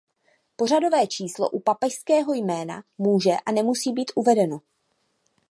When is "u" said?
1.49-1.59